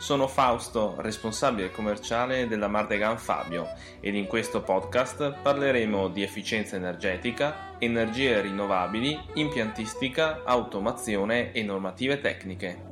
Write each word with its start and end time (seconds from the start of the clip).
Sono 0.00 0.28
Fausto, 0.28 0.94
responsabile 0.96 1.70
commerciale 1.70 2.48
della 2.48 2.68
Mardegan 2.68 3.18
Fabio 3.18 3.68
ed 4.00 4.14
in 4.14 4.26
questo 4.26 4.62
podcast 4.62 5.40
parleremo 5.42 6.08
di 6.08 6.22
efficienza 6.22 6.76
energetica, 6.76 7.76
energie 7.78 8.40
rinnovabili, 8.40 9.20
impiantistica, 9.34 10.40
automazione 10.44 11.52
e 11.52 11.62
normative 11.62 12.18
tecniche. 12.18 12.82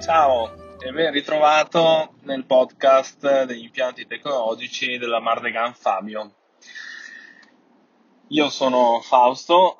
Ciao 0.00 0.76
e 0.78 0.90
ben 0.90 1.12
ritrovato 1.12 2.14
nel 2.22 2.46
podcast 2.46 3.44
degli 3.44 3.64
impianti 3.64 4.06
tecnologici 4.06 4.96
della 4.96 5.20
Mardegan 5.20 5.74
Fabio. 5.74 6.32
Io 8.28 8.48
sono 8.48 9.02
Fausto 9.02 9.76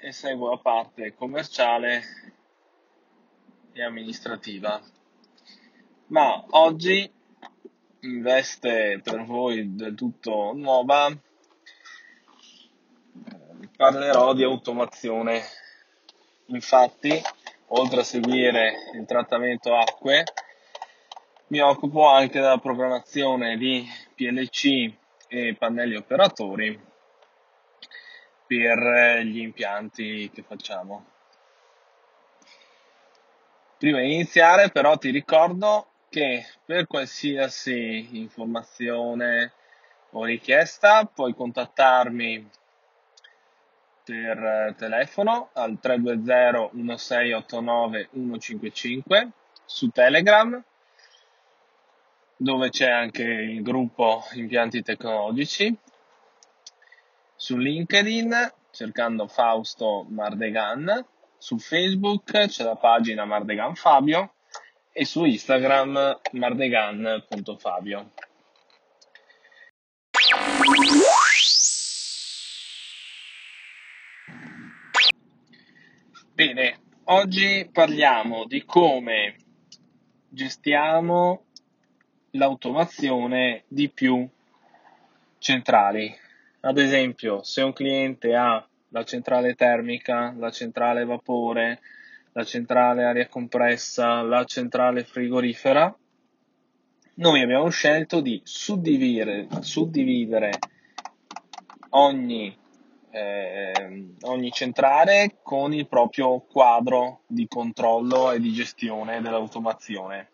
e 0.00 0.12
seguo 0.12 0.50
la 0.50 0.58
parte 0.58 1.16
commerciale 1.16 2.36
e 3.78 3.84
amministrativa. 3.84 4.80
Ma 6.08 6.44
oggi, 6.50 7.10
in 8.00 8.22
veste 8.22 9.00
per 9.02 9.24
voi 9.24 9.76
del 9.76 9.94
tutto 9.94 10.52
nuova, 10.54 11.16
parlerò 13.76 14.34
di 14.34 14.42
automazione. 14.42 15.42
Infatti, 16.46 17.12
oltre 17.68 18.00
a 18.00 18.04
seguire 18.04 18.90
il 18.94 19.04
trattamento 19.06 19.76
acque, 19.76 20.24
mi 21.48 21.60
occupo 21.60 22.08
anche 22.08 22.40
della 22.40 22.58
programmazione 22.58 23.56
di 23.56 23.86
PLC 24.14 24.92
e 25.28 25.54
pannelli 25.56 25.94
operatori 25.94 26.78
per 28.44 29.20
gli 29.24 29.38
impianti 29.38 30.30
che 30.32 30.42
facciamo. 30.42 31.17
Prima 33.78 34.00
di 34.00 34.12
iniziare 34.12 34.70
però 34.70 34.98
ti 34.98 35.10
ricordo 35.10 35.90
che 36.08 36.44
per 36.64 36.88
qualsiasi 36.88 38.18
informazione 38.18 39.52
o 40.10 40.24
richiesta 40.24 41.04
puoi 41.04 41.32
contattarmi 41.32 42.50
per 44.02 44.36
eh, 44.36 44.74
telefono 44.76 45.50
al 45.52 45.78
320 45.78 46.70
1689 46.72 48.08
155 48.12 49.30
su 49.64 49.90
Telegram 49.90 50.60
dove 52.36 52.70
c'è 52.70 52.90
anche 52.90 53.22
il 53.22 53.62
gruppo 53.62 54.24
impianti 54.32 54.82
tecnologici 54.82 55.72
su 57.36 57.56
LinkedIn 57.56 58.54
cercando 58.72 59.28
Fausto 59.28 60.04
Mardegan, 60.08 61.06
su 61.38 61.58
Facebook 61.58 62.46
c'è 62.46 62.64
la 62.64 62.76
pagina 62.76 63.24
Mardegan 63.24 63.74
Fabio 63.74 64.34
e 64.92 65.04
su 65.04 65.24
Instagram 65.24 66.20
mardegan.fabio. 66.32 68.10
Bene, 76.34 76.80
oggi 77.04 77.68
parliamo 77.72 78.44
di 78.44 78.64
come 78.64 79.36
gestiamo 80.28 81.46
l'automazione 82.32 83.64
di 83.68 83.88
più 83.88 84.28
centrali 85.38 86.26
ad 86.60 86.76
esempio, 86.76 87.42
se 87.44 87.62
un 87.62 87.72
cliente 87.72 88.34
ha 88.34 88.67
la 88.90 89.04
centrale 89.04 89.54
termica, 89.54 90.34
la 90.36 90.50
centrale 90.50 91.04
vapore, 91.04 91.80
la 92.32 92.44
centrale 92.44 93.04
aria 93.04 93.28
compressa, 93.28 94.22
la 94.22 94.44
centrale 94.44 95.04
frigorifera, 95.04 95.94
noi 97.14 97.42
abbiamo 97.42 97.68
scelto 97.68 98.20
di 98.20 98.40
suddividere, 98.44 99.48
suddividere 99.60 100.52
ogni, 101.90 102.56
eh, 103.10 104.14
ogni 104.20 104.52
centrale 104.52 105.38
con 105.42 105.74
il 105.74 105.88
proprio 105.88 106.40
quadro 106.40 107.22
di 107.26 107.48
controllo 107.48 108.30
e 108.30 108.38
di 108.38 108.52
gestione 108.52 109.20
dell'automazione. 109.20 110.30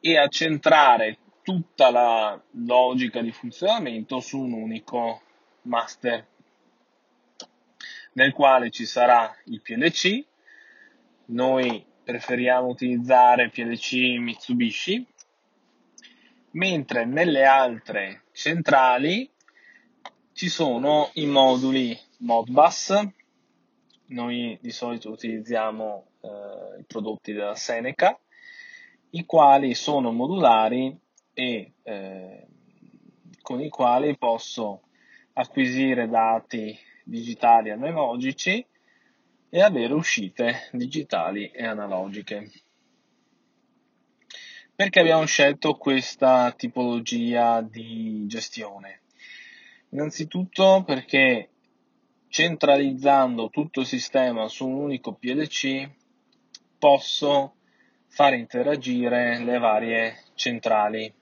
E 0.00 0.18
accentrare 0.18 1.18
tutta 1.42 1.90
la 1.90 2.42
logica 2.64 3.22
di 3.22 3.30
funzionamento 3.30 4.18
su 4.18 4.40
un 4.40 4.52
unico 4.54 5.20
master 5.62 6.26
nel 8.12 8.32
quale 8.32 8.70
ci 8.70 8.86
sarà 8.86 9.34
il 9.44 9.60
PLC 9.60 10.24
noi 11.26 11.84
preferiamo 12.02 12.66
utilizzare 12.66 13.50
PLC 13.50 14.18
Mitsubishi 14.18 15.06
mentre 16.52 17.04
nelle 17.04 17.44
altre 17.44 18.24
centrali 18.32 19.30
ci 20.32 20.48
sono 20.48 21.10
i 21.14 21.26
moduli 21.26 21.96
Modbus. 22.18 22.92
Noi 24.06 24.58
di 24.60 24.70
solito 24.72 25.10
utilizziamo 25.10 26.06
eh, 26.20 26.80
i 26.80 26.84
prodotti 26.84 27.32
della 27.32 27.54
Seneca 27.54 28.18
i 29.10 29.24
quali 29.24 29.74
sono 29.74 30.12
modulari 30.12 30.96
e 31.32 31.72
eh, 31.82 32.46
con 33.42 33.60
i 33.60 33.68
quali 33.68 34.16
posso 34.16 34.82
acquisire 35.34 36.08
dati 36.08 36.76
digitali 37.10 37.70
analogici 37.70 38.64
e 39.50 39.60
avere 39.60 39.92
uscite 39.92 40.68
digitali 40.72 41.50
e 41.50 41.66
analogiche. 41.66 42.50
Perché 44.74 45.00
abbiamo 45.00 45.24
scelto 45.26 45.74
questa 45.74 46.52
tipologia 46.52 47.60
di 47.60 48.24
gestione? 48.26 49.00
Innanzitutto 49.90 50.84
perché 50.86 51.50
centralizzando 52.28 53.50
tutto 53.50 53.80
il 53.80 53.86
sistema 53.86 54.48
su 54.48 54.68
un 54.68 54.74
unico 54.74 55.14
PLC 55.14 55.90
posso 56.78 57.56
far 58.06 58.34
interagire 58.34 59.42
le 59.42 59.58
varie 59.58 60.22
centrali 60.34 61.12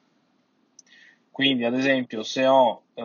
quindi, 1.38 1.64
ad 1.64 1.74
esempio, 1.74 2.24
se 2.24 2.46
ho 2.46 2.82
eh, 2.94 3.02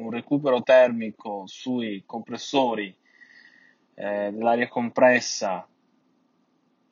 un 0.00 0.10
recupero 0.10 0.62
termico 0.62 1.44
sui 1.46 2.02
compressori 2.06 2.94
eh, 3.94 4.30
dell'aria 4.32 4.68
compressa, 4.68 5.66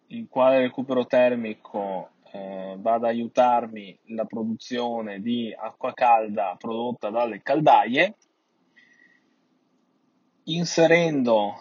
il 0.09 0.27
quale 0.29 0.61
recupero 0.61 1.07
termico 1.07 2.11
eh, 2.33 2.77
va 2.79 2.95
ad 2.95 3.05
aiutarmi 3.05 3.99
la 4.09 4.25
produzione 4.25 5.21
di 5.21 5.55
acqua 5.57 5.93
calda 5.95 6.57
prodotta 6.59 7.11
dalle 7.11 7.43
caldaie, 7.43 8.15
inserendo, 10.45 11.55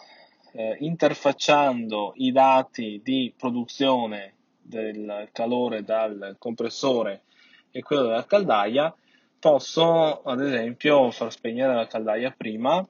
eh, 0.52 0.78
interfacciando 0.80 2.14
i 2.18 2.32
dati 2.32 3.02
di 3.04 3.34
produzione 3.38 4.34
del 4.62 5.30
calore 5.32 5.84
dal 5.84 6.36
compressore 6.38 7.24
e 7.72 7.82
quello 7.82 8.04
della 8.04 8.26
caldaia, 8.26 8.94
posso 9.40 10.22
ad 10.24 10.42
esempio 10.42 11.12
far 11.12 11.32
spegnere 11.32 11.74
la 11.74 11.88
caldaia 11.88 12.32
prima 12.32 12.86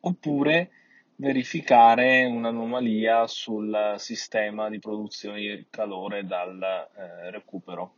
oppure 0.00 0.70
verificare 1.16 2.24
un'anomalia 2.24 3.26
sul 3.26 3.94
sistema 3.98 4.70
di 4.70 4.78
produzione 4.78 5.38
di 5.40 5.66
calore 5.68 6.24
dal 6.24 6.62
eh, 6.62 7.30
recupero. 7.30 7.94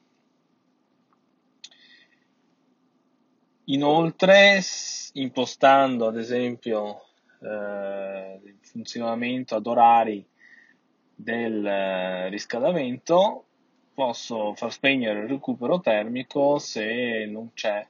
Inoltre, 3.66 4.60
impostando 5.12 6.08
ad 6.08 6.16
esempio 6.16 7.04
eh, 7.40 8.40
il 8.44 8.58
funzionamento 8.60 9.54
ad 9.54 9.66
orari 9.66 10.26
del 11.14 11.64
eh, 11.64 12.28
riscaldamento, 12.28 13.46
posso 13.94 14.54
far 14.54 14.72
spegnere 14.72 15.20
il 15.20 15.28
recupero 15.28 15.80
termico 15.80 16.58
se 16.58 17.26
non 17.26 17.52
c'è 17.52 17.86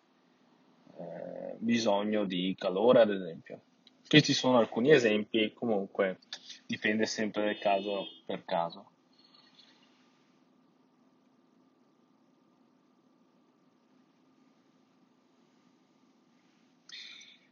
eh, 0.98 1.56
bisogno 1.58 2.24
di 2.24 2.54
calore, 2.58 3.02
ad 3.02 3.10
esempio. 3.10 3.60
Questi 4.06 4.32
sono 4.34 4.58
alcuni 4.58 4.90
esempi, 4.90 5.52
comunque 5.54 6.18
dipende 6.66 7.06
sempre 7.06 7.44
del 7.44 7.58
caso 7.58 8.06
per 8.26 8.44
caso. 8.44 8.86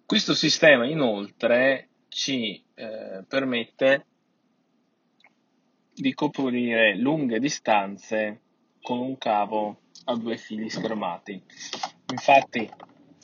Questo 0.04 0.34
sistema 0.34 0.86
inoltre 0.86 1.88
ci 2.08 2.60
eh, 2.74 3.22
permette 3.28 4.06
di 6.00 6.14
coprire 6.14 6.96
lunghe 6.96 7.38
distanze 7.38 8.40
con 8.80 8.98
un 8.98 9.18
cavo 9.18 9.82
a 10.04 10.16
due 10.16 10.38
fili 10.38 10.70
schermati. 10.70 11.42
Infatti 12.10 12.68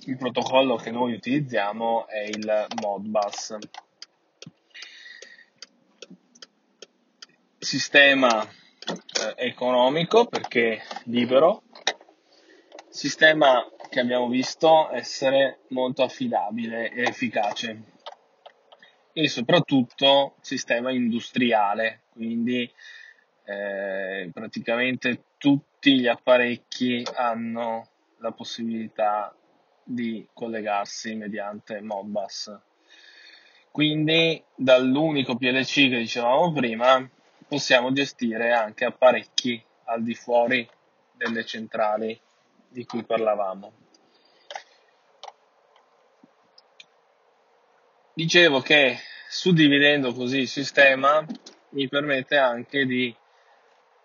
il 0.05 0.17
protocollo 0.17 0.77
che 0.77 0.91
noi 0.91 1.15
utilizziamo 1.15 2.07
è 2.07 2.25
il 2.25 2.67
Modbus. 2.81 3.57
Sistema 7.59 8.43
eh, 8.45 8.49
economico 9.37 10.27
perché 10.27 10.83
libero, 11.05 11.63
sistema 12.89 13.67
che 13.89 14.01
abbiamo 14.01 14.29
visto 14.29 14.91
essere 14.93 15.61
molto 15.69 16.03
affidabile 16.03 16.93
e 16.93 17.03
efficace 17.03 17.96
e 19.19 19.29
soprattutto 19.29 20.35
sistema 20.43 20.91
industriale, 20.91 22.03
quindi 22.13 22.71
eh, 23.45 24.29
praticamente 24.31 25.23
tutti 25.39 25.99
gli 25.99 26.07
apparecchi 26.07 27.03
hanno 27.15 27.89
la 28.19 28.33
possibilità 28.33 29.35
di 29.83 30.29
collegarsi 30.35 31.15
mediante 31.15 31.81
Modbus. 31.81 32.55
Quindi 33.71 34.45
dall'unico 34.55 35.37
PLC 35.37 35.89
che 35.89 35.97
dicevamo 35.97 36.53
prima 36.53 37.09
possiamo 37.49 37.93
gestire 37.93 38.53
anche 38.53 38.85
apparecchi 38.85 39.65
al 39.85 40.03
di 40.03 40.15
fuori 40.15 40.69
delle 41.13 41.47
centrali 41.47 42.21
di 42.69 42.85
cui 42.85 43.03
parlavamo. 43.03 43.86
Dicevo 48.19 48.63
che 48.63 48.97
suddividendo 49.29 50.15
così 50.15 50.39
il 50.39 50.49
sistema 50.49 51.23
mi 51.73 51.87
permette 51.87 52.39
anche 52.39 52.87
di 52.87 53.15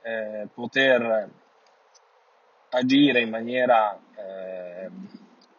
eh, 0.02 0.50
poter 0.54 1.30
agire 2.72 3.22
in 3.22 3.30
maniera 3.30 3.98
eh, 4.18 4.90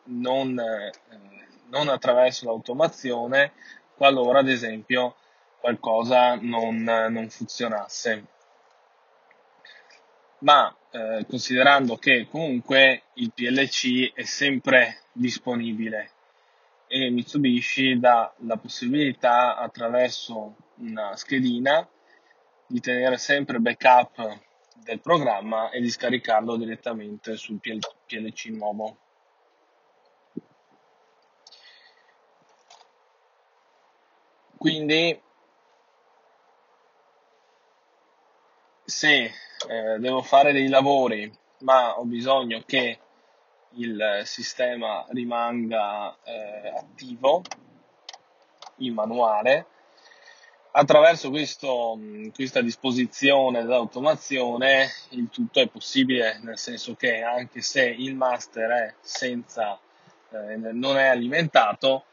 non, 0.04 0.58
eh, 0.60 0.92
non, 1.70 1.88
attraverso 1.88 2.44
l'automazione 2.44 3.52
qualora 3.96 4.40
ad 4.40 4.50
esempio 4.50 5.16
qualcosa 5.58 6.34
non, 6.34 6.82
non 6.82 7.30
funzionasse. 7.30 8.26
Ma 10.40 10.76
eh, 10.90 11.24
considerando 11.26 11.96
che 11.96 12.28
comunque 12.30 13.04
il 13.14 13.32
PLC 13.32 14.12
è 14.12 14.24
sempre 14.24 15.04
disponibile 15.12 16.10
e 16.94 17.08
Mitsubishi 17.08 17.98
dà 17.98 18.34
la 18.40 18.58
possibilità 18.58 19.56
attraverso 19.56 20.56
una 20.76 21.16
schedina 21.16 21.88
di 22.66 22.80
tenere 22.80 23.16
sempre 23.16 23.60
backup 23.60 24.40
del 24.74 25.00
programma 25.00 25.70
e 25.70 25.80
di 25.80 25.88
scaricarlo 25.88 26.54
direttamente 26.56 27.36
sul 27.36 27.60
PLC 27.60 28.44
nuovo. 28.50 28.98
Quindi 34.58 35.18
se 38.84 39.32
eh, 39.66 39.98
devo 39.98 40.20
fare 40.20 40.52
dei 40.52 40.68
lavori 40.68 41.40
ma 41.60 41.98
ho 41.98 42.04
bisogno 42.04 42.62
che 42.66 42.98
il 43.74 44.22
sistema 44.24 45.04
rimanga 45.10 46.16
eh, 46.24 46.68
attivo 46.76 47.42
in 48.76 48.94
manuale 48.94 49.66
attraverso 50.72 51.30
questo, 51.30 51.98
questa 52.34 52.62
disposizione 52.62 53.62
dell'automazione 53.62 54.88
il 55.10 55.28
tutto 55.28 55.60
è 55.60 55.68
possibile 55.68 56.38
nel 56.42 56.58
senso 56.58 56.94
che 56.94 57.22
anche 57.22 57.60
se 57.60 57.84
il 57.84 58.14
master 58.14 58.70
è 58.70 58.94
senza 59.00 59.78
eh, 60.30 60.56
non 60.56 60.96
è 60.96 61.08
alimentato 61.08 62.04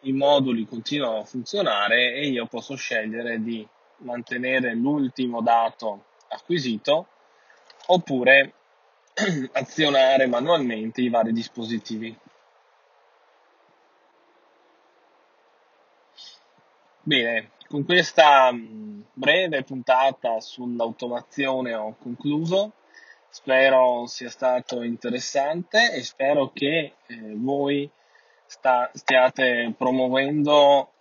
i 0.00 0.12
moduli 0.12 0.66
continuano 0.66 1.18
a 1.18 1.24
funzionare 1.24 2.14
e 2.14 2.28
io 2.28 2.46
posso 2.46 2.74
scegliere 2.74 3.40
di 3.40 3.66
mantenere 3.98 4.74
l'ultimo 4.74 5.40
dato 5.40 6.04
acquisito 6.28 7.06
oppure 7.86 8.52
azionare 9.52 10.26
manualmente 10.26 11.00
i 11.00 11.08
vari 11.08 11.32
dispositivi. 11.32 12.16
Bene, 17.02 17.50
con 17.68 17.84
questa 17.84 18.52
mm, 18.52 19.00
breve 19.12 19.64
puntata 19.64 20.40
sull'automazione 20.40 21.74
ho 21.74 21.96
concluso. 21.96 22.74
Spero 23.30 24.06
sia 24.06 24.30
stato 24.30 24.82
interessante 24.82 25.92
e 25.92 26.02
spero 26.02 26.50
che 26.52 26.94
eh, 27.06 27.34
voi 27.34 27.90
sta, 28.46 28.90
stiate 28.94 29.74
promuovendo 29.76 30.92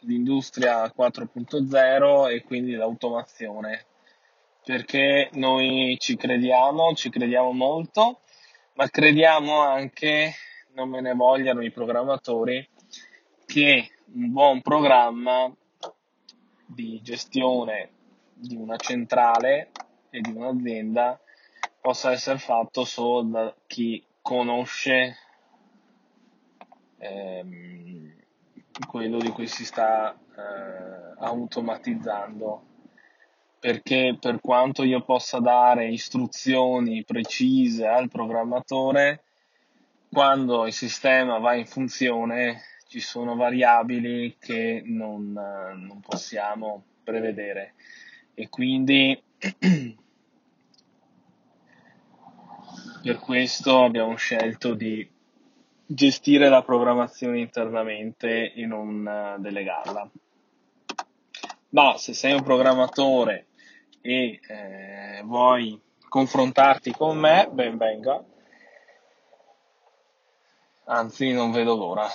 l'industria 0.00 0.84
4.0 0.96 2.30
e 2.30 2.42
quindi 2.42 2.72
l'automazione 2.74 3.86
perché 4.70 5.30
noi 5.32 5.96
ci 5.98 6.14
crediamo, 6.14 6.94
ci 6.94 7.10
crediamo 7.10 7.50
molto, 7.50 8.20
ma 8.74 8.88
crediamo 8.88 9.58
anche, 9.58 10.32
non 10.74 10.88
me 10.90 11.00
ne 11.00 11.12
vogliano 11.12 11.64
i 11.64 11.72
programmatori, 11.72 12.68
che 13.46 13.90
un 14.14 14.30
buon 14.30 14.62
programma 14.62 15.52
di 16.64 17.00
gestione 17.02 17.90
di 18.32 18.54
una 18.54 18.76
centrale 18.76 19.72
e 20.08 20.20
di 20.20 20.30
un'azienda 20.30 21.18
possa 21.80 22.12
essere 22.12 22.38
fatto 22.38 22.84
solo 22.84 23.22
da 23.22 23.54
chi 23.66 24.00
conosce 24.22 25.16
ehm, 26.96 28.14
quello 28.86 29.18
di 29.18 29.30
cui 29.30 29.48
si 29.48 29.64
sta 29.64 30.12
eh, 30.12 31.14
automatizzando 31.18 32.68
perché 33.60 34.16
per 34.18 34.40
quanto 34.40 34.82
io 34.82 35.02
possa 35.02 35.38
dare 35.38 35.90
istruzioni 35.90 37.04
precise 37.04 37.86
al 37.86 38.08
programmatore, 38.08 39.24
quando 40.10 40.66
il 40.66 40.72
sistema 40.72 41.38
va 41.38 41.54
in 41.54 41.66
funzione 41.66 42.62
ci 42.88 43.00
sono 43.00 43.36
variabili 43.36 44.36
che 44.40 44.82
non, 44.84 45.32
non 45.32 46.00
possiamo 46.00 46.84
prevedere 47.04 47.74
e 48.34 48.48
quindi 48.48 49.22
per 53.02 53.18
questo 53.18 53.84
abbiamo 53.84 54.16
scelto 54.16 54.72
di 54.74 55.06
gestire 55.84 56.48
la 56.48 56.62
programmazione 56.62 57.40
internamente 57.40 58.54
e 58.54 58.64
non 58.64 59.36
delegarla. 59.38 60.10
Ma 61.70 61.96
se 61.98 62.14
sei 62.14 62.32
un 62.32 62.42
programmatore 62.42 63.46
e 64.00 64.40
eh, 64.46 65.20
vuoi 65.24 65.82
confrontarti 66.08 66.92
con 66.92 67.18
me, 67.18 67.48
ben 67.52 67.76
venga. 67.76 68.24
Anzi, 70.84 71.32
non 71.32 71.50
vedo 71.52 71.76
l'ora. 71.76 72.08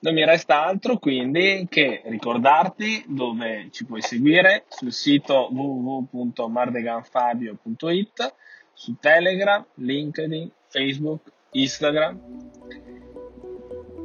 Non 0.00 0.12
mi 0.12 0.24
resta 0.24 0.66
altro 0.66 0.98
quindi 0.98 1.66
che 1.70 2.02
ricordarti 2.04 3.04
dove 3.08 3.68
ci 3.70 3.86
puoi 3.86 4.02
seguire 4.02 4.66
sul 4.68 4.92
sito 4.92 5.48
www.mardeganfabio.it, 5.50 8.34
su 8.74 8.96
Telegram, 9.00 9.64
LinkedIn, 9.76 10.50
Facebook, 10.68 11.32
Instagram 11.52 12.20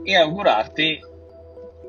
e 0.03 0.15
augurarti 0.15 1.08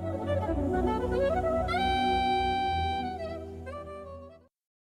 Thank 0.00 0.58
you. 0.58 0.67